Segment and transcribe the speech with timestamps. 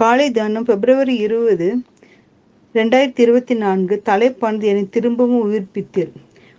[0.00, 1.66] காலை தானம் பிப்ரவரி இருபது
[2.74, 6.10] ரெண்டாயிரத்தி இருபத்தி நான்கு தலைப்பானது என்னை திரும்பவும் உயிர்ப்பித்தீர்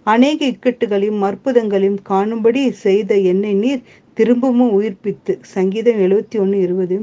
[0.03, 3.81] அநேக இக்கட்டுகளையும் அற்புதங்களையும் காணும்படி செய்த என்னை நீர்
[4.13, 5.33] திரும்பவும் உயிர்ப்பித்து.
[5.53, 6.97] சங்கீதம் எழுபத்தி ஒன்று இருபது.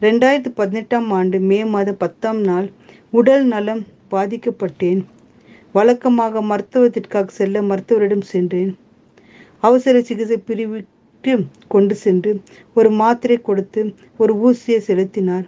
[0.00, 2.68] ரெண்டாயிரத்தி பதினெட்டாம் ஆண்டு மே மாதம் பத்தாம் நாள்
[3.10, 5.02] உடல் நலம் பாதிக்கப்பட்டேன்.
[5.72, 8.76] வழக்கமாக மருத்துவத்திற்காக செல்ல மருத்துவரிடம் சென்றேன்.
[9.60, 11.34] அவசர சிகிச்சை பிரிவிட்டு
[11.68, 12.40] கொண்டு சென்று
[12.74, 13.82] ஒரு மாத்திரை கொடுத்து
[14.16, 15.46] ஒரு ஊசியை செலுத்தினார்.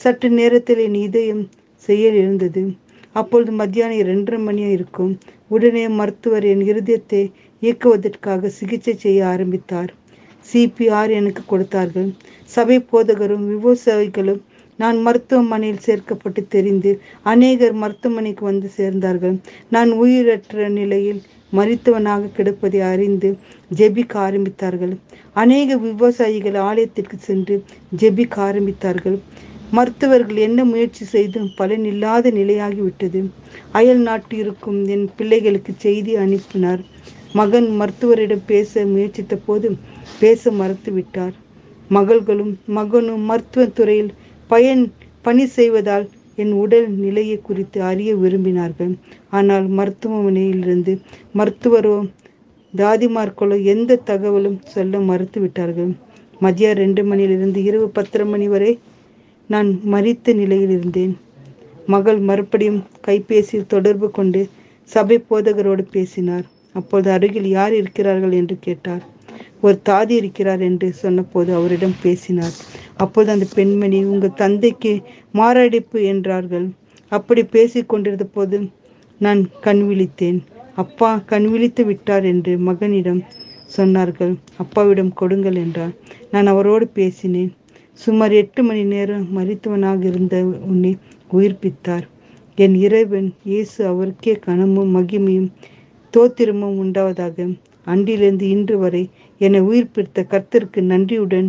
[0.00, 1.42] சற்று நேரத்தில் என் இதயம்
[1.88, 2.62] செயல் எழுந்தது.
[3.12, 5.12] அப்பொழுது மத்தியானம் இரண்டரை மணியா இருக்கும்
[5.48, 7.22] உடனே மருத்துவர் என் இருதயத்தை
[7.62, 9.90] இயக்குவதற்காக சிகிச்சை செய்ய ஆரம்பித்தார்.
[10.46, 12.08] சிபிஆர் எனக்கு கொடுத்தார்கள்.
[12.54, 14.42] சபை போதகரும் விவசாயிகளும்
[14.78, 16.90] நான் மருத்துவமனையில் சேர்க்கப்பட்டு தெரிந்து
[17.32, 19.36] அநேகர் மருத்துவமனைக்கு வந்து சேர்ந்தார்கள்.
[19.74, 21.20] நான் உயிரற்ற நிலையில்
[21.52, 23.28] மறித்தவனாக கிடப்பதை அறிந்து
[23.70, 24.94] ஜெபிக்க ஆரம்பித்தார்கள்.
[25.42, 27.56] அநேக விவசாயிகள் ஆலயத்திற்கு சென்று
[28.00, 29.18] ஜெபிக்க ஆரம்பித்தார்கள்.
[29.76, 33.20] மருத்துவர்கள் என்ன முயற்சி செய்தும் பலன் இல்லாத நிலையாகிவிட்டது.
[33.78, 36.82] அயல் நாட்டு இருக்கும் என் பிள்ளைகளுக்கு செய்தி அனுப்பினார்.
[37.40, 39.68] மகன் மருத்துவரிடம் பேச முயற்சித்த போது
[40.20, 41.34] பேச மறுத்து விட்டார்
[41.90, 44.12] மகள்களும் மகனும் மருத்துவத்துறையில்
[44.50, 44.84] பயன்
[45.24, 46.06] பணி செய்வதால்
[46.38, 48.92] என் உடல் நிலையை குறித்து அறிய விரும்பினார்கள்.
[49.38, 50.92] ஆனால் மருத்துவமனையிலிருந்து
[51.40, 51.96] மருத்துவரோ
[52.74, 55.92] தாதிமார்களோ எந்த தகவலும் சொல்ல மறுத்து விட்டார்கள்
[56.40, 58.72] மதியம் ரெண்டு மணியிலிருந்து இரவு பத்தரை மணி வரை
[59.50, 61.14] நான் மறித்த நிலையில் இருந்தேன்.
[61.86, 64.40] மகள் மறுபடியும் கைபேசியில் தொடர்பு கொண்டு
[64.90, 66.46] சபை போதகரோடு பேசினார்.
[66.74, 69.02] அப்போது அருகில் யார் இருக்கிறார்கள் என்று கேட்டார்.
[69.60, 72.54] ஒரு தாதி இருக்கிறார் என்று சொன்னபோது அவரிடம் பேசினார்.
[72.96, 74.92] அப்போது அந்த பெண்மணி உங்கள் தந்தைக்கு
[75.32, 76.66] மாரடைப்பு என்றார்கள்.
[77.12, 78.58] அப்படி பேசி கொண்டிருந்த போது
[79.20, 80.38] நான் கண் விழித்தேன்.
[80.74, 83.20] அப்பா கண் விழித்து விட்டார் என்று மகனிடம்
[83.76, 84.32] சொன்னார்கள்.
[84.56, 85.94] அப்பாவிடம் கொடுங்கள் என்றார்.
[86.30, 87.52] நான் அவரோடு பேசினேன்.
[88.00, 90.36] சுமார் எட்டு மணி நேரம் மருத்துவனாக இருந்த
[90.70, 90.92] உன்னை
[91.32, 92.06] உயிர்ப்பித்தார்.
[92.58, 95.50] என் இறைவன் இயேசு அவருக்கே கனமும் மகிமையும்
[96.14, 97.36] தோத்திரமும் உண்டாவதாக.
[97.86, 99.02] அன்றிலிருந்து இன்று வரை
[99.40, 101.48] என்னை உயிர்ப்பித்த கர்த்தருக்கு நன்றியுடன்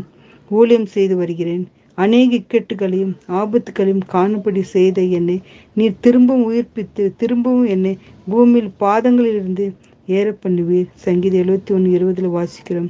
[0.52, 1.64] ஊழியம் செய்து வருகிறேன்.
[1.98, 5.38] அநேக இக்கட்டுகளையும் ஆபத்துகளையும் காணும்படி செய்த என்னை
[5.78, 7.94] நீர் திரும்பவும் உயிர்ப்பித்து திரும்பவும் என்னை
[8.32, 9.66] பூமியில் பாதங்களிலிருந்து
[10.18, 10.90] ஏற பண்ணுவீர்.
[11.06, 12.90] சங்கீதம் எழுபத்தி ஒன்று இருபதில் வாசிக்கிறோம்.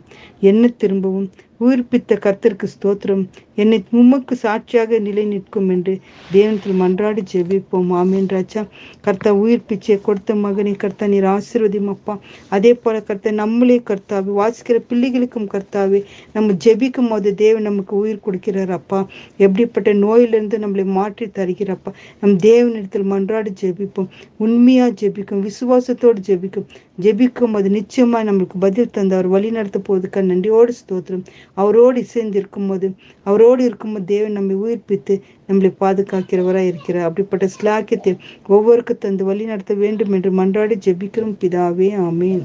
[0.49, 1.27] என்ன திரும்பவும்
[1.63, 3.23] உயிர்ப்பித்த கர்த்தருக்கு ஸ்தோத்திரம்.
[3.55, 5.93] என்னை உமக்கு சாட்சியாக நிலை நிற்கும் என்று
[6.31, 7.91] தேவனத்தில் மன்றாடி ஜெபிப்போம்.
[8.01, 8.61] ஆமீன் ராஜா.
[9.01, 12.15] கர்த்தா உயிர் பிச்சை கொடுத்த மகனை கர்த்தா நீர் ஆசீர்வதியும் அப்பா.
[12.49, 16.01] அதே போல கர்த்தா நம்மளே கர்த்தாவே வாசிக்கிற பிள்ளைகளுக்கும் கர்த்தாவே
[16.33, 18.99] நம்ம ஜெபிக்கும் போது தேவன் நமக்கு உயிர் கொடுக்கிறார் அப்பா.
[19.37, 24.09] எப்படிப்பட்ட நோயிலிருந்து நம்மளை மாற்றி தருகிறப்பா நம் தேவனிடத்தில் மன்றாடி ஜெபிப்போம்.
[24.37, 26.67] உண்மையா ஜெபிக்கும் விசுவாசத்தோடு ஜெபிக்கும்.
[27.01, 31.25] ஜெபிக்கும் அது நிச்சயமா நம்மளுக்கு பதில் தந்து அவர் வழி நடத்த போவதுக்கா நன்றியோடு ஸ்தோத்திரம்.
[31.55, 32.87] அவரோடு இசைந்திருக்கும் போது
[33.23, 35.15] அவரோடு இருக்கும்போது தேவன் நம்மை உயிர்ப்பித்து
[35.47, 37.07] நம்மளை பாதுகாக்கிறவராக இருக்கிறார்.
[37.07, 38.13] அப்படிப்பட்ட ஸ்லாக்கியத்தை
[38.47, 41.39] ஒவ்வொருக்கு தந்து வழி நடத்த வேண்டும் என்று மன்றாடி ஜெபிக்கிறோம்.
[41.43, 42.43] பிதாவே ஆமேன்.